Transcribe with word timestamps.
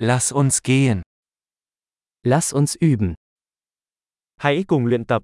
Lass 0.00 0.30
uns 0.30 0.62
gehen. 0.62 1.02
Lass 2.22 2.52
uns 2.52 2.76
üben. 2.76 3.14
Hãy 4.36 4.64
cùng 4.68 4.86
luyện 4.86 5.04
tập. 5.04 5.22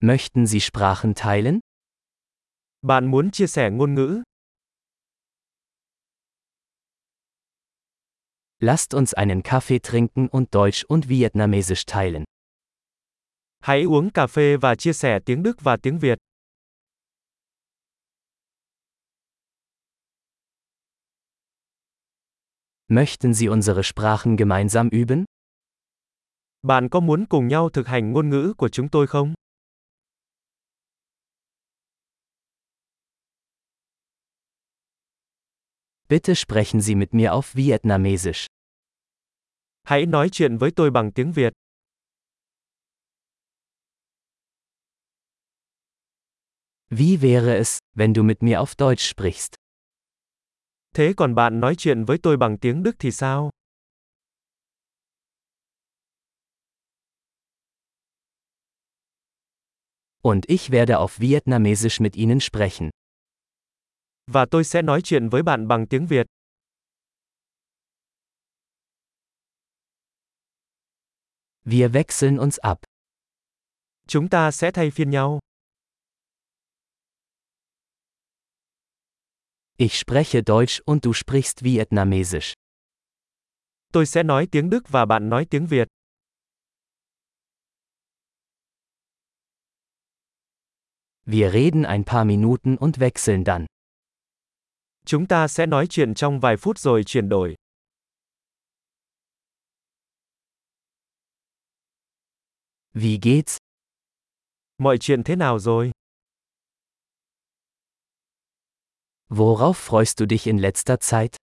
Möchten 0.00 0.46
Sie 0.46 0.60
Sprachen 0.60 1.14
teilen? 1.14 1.60
Bạn 2.82 3.10
muốn 3.10 3.30
chia 3.30 3.46
sẻ 3.46 3.70
ngôn 3.70 3.94
ngữ? 3.94 4.22
Lasst 8.58 8.94
uns 8.94 9.14
einen 9.14 9.42
Kaffee 9.42 9.78
trinken 9.78 10.28
und 10.28 10.54
Deutsch 10.54 10.84
und 10.88 11.08
Vietnamesisch 11.08 11.84
teilen. 11.86 12.24
Hãy 13.60 13.82
uống 13.82 14.10
cà 14.10 14.26
phê 14.26 14.56
và 14.56 14.74
chia 14.74 14.92
sẻ 14.92 15.18
tiếng 15.26 15.42
Đức 15.42 15.56
và 15.60 15.76
tiếng 15.82 15.98
Việt. 15.98 16.18
Möchten 22.88 23.32
Sie 23.32 23.48
unsere 23.48 23.82
Sprachen 23.82 24.36
gemeinsam 24.36 24.90
üben? 24.90 25.24
Bạn 26.62 26.88
có 26.88 27.00
muốn 27.00 27.26
cùng 27.28 27.48
nhau 27.48 27.70
thực 27.70 27.86
hành 27.86 28.12
ngôn 28.12 28.28
ngữ 28.30 28.54
của 28.56 28.68
chúng 28.68 28.88
tôi 28.88 29.06
không? 29.06 29.34
Bitte 36.08 36.34
sprechen 36.34 36.80
Sie 36.80 36.94
mit 36.94 37.14
mir 37.14 37.30
auf 37.30 37.54
Vietnamesisch. 37.54 38.46
Hãy 39.82 40.06
nói 40.06 40.28
chuyện 40.32 40.56
với 40.56 40.70
tôi 40.76 40.90
bằng 40.90 41.12
tiếng 41.12 41.32
Việt. 41.32 41.52
Wie 46.90 47.22
wäre 47.22 47.56
es, 47.58 47.78
wenn 47.94 48.14
du 48.14 48.22
mit 48.22 48.42
mir 48.42 48.60
auf 48.60 48.74
Deutsch 48.78 49.08
sprichst? 49.08 49.63
Thế 50.94 51.12
còn 51.16 51.34
bạn 51.34 51.60
nói 51.60 51.74
chuyện 51.78 52.04
với 52.04 52.18
tôi 52.22 52.36
bằng 52.36 52.58
tiếng 52.58 52.82
Đức 52.82 52.96
thì 52.98 53.10
sao? 53.10 53.50
Und 60.22 60.44
ich 60.46 60.70
werde 60.70 60.94
auf 60.94 61.18
Vietnamesisch 61.18 62.00
mit 62.00 62.12
Ihnen 62.12 62.40
sprechen. 62.40 62.90
Và 64.26 64.46
tôi 64.50 64.64
sẽ 64.64 64.82
nói 64.82 65.00
chuyện 65.04 65.28
với 65.28 65.42
bạn 65.42 65.68
bằng 65.68 65.86
tiếng 65.86 66.06
Việt. 66.06 66.26
Wir 71.64 71.88
wechseln 71.90 72.38
uns 72.38 72.56
ab. 72.56 72.78
Chúng 74.08 74.28
ta 74.28 74.50
sẽ 74.50 74.70
thay 74.70 74.90
phiên 74.90 75.10
nhau. 75.10 75.38
Ich 79.76 79.98
spreche 79.98 80.44
Deutsch 80.44 80.80
und 80.86 81.04
du 81.04 81.12
sprichst 81.12 81.64
Vietnamesisch. 81.64 82.52
Tôi 83.92 84.06
sẽ 84.06 84.22
nói 84.22 84.46
tiếng 84.50 84.70
Đức 84.70 84.88
và 84.88 85.04
bạn 85.04 85.28
nói 85.28 85.46
tiếng 85.50 85.66
Việt. 85.66 85.88
Wir 91.26 91.50
reden 91.52 91.82
ein 91.82 92.04
paar 92.04 92.24
Minuten 92.24 92.76
und 92.76 92.98
wechseln 92.98 93.44
dann. 93.44 93.66
Chúng 95.06 95.26
ta 95.26 95.48
sẽ 95.48 95.66
nói 95.66 95.86
chuyện 95.90 96.14
trong 96.14 96.40
vài 96.40 96.56
phút 96.56 96.78
rồi 96.78 97.04
chuyển 97.04 97.28
đổi. 97.28 97.54
Wie 102.92 103.18
geht's? 103.22 103.56
Mọi 104.78 104.98
chuyện 104.98 105.22
thế 105.22 105.36
nào 105.36 105.58
rồi? 105.58 105.92
Worauf 109.36 109.76
freust 109.76 110.20
du 110.20 110.26
dich 110.26 110.46
in 110.46 110.58
letzter 110.58 111.00
Zeit? 111.00 111.36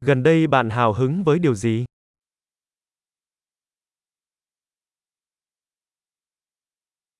Gần 0.00 0.22
đây 0.22 0.46
bạn 0.46 0.70
hào 0.70 0.92
hứng 0.92 1.24
với 1.24 1.38
điều 1.38 1.54
gì? 1.54 1.84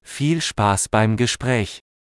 Viel 0.05 0.39
Spaß 0.41 0.87
beim 0.91 1.17
Gespräch. 1.17 1.83